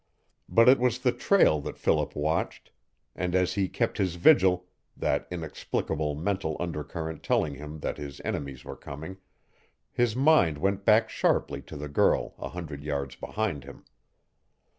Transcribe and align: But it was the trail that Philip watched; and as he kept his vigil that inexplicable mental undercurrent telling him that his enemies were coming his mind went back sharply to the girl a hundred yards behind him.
But 0.49 0.67
it 0.67 0.79
was 0.79 0.97
the 0.97 1.11
trail 1.11 1.61
that 1.61 1.77
Philip 1.77 2.15
watched; 2.15 2.71
and 3.15 3.35
as 3.35 3.53
he 3.53 3.67
kept 3.69 3.99
his 3.99 4.15
vigil 4.15 4.65
that 4.97 5.27
inexplicable 5.29 6.15
mental 6.15 6.57
undercurrent 6.59 7.21
telling 7.21 7.53
him 7.53 7.81
that 7.81 7.97
his 7.99 8.19
enemies 8.25 8.65
were 8.65 8.75
coming 8.75 9.17
his 9.91 10.15
mind 10.15 10.57
went 10.57 10.85
back 10.85 11.11
sharply 11.11 11.61
to 11.69 11.77
the 11.77 11.87
girl 11.87 12.33
a 12.39 12.49
hundred 12.49 12.83
yards 12.83 13.15
behind 13.15 13.63
him. 13.63 13.85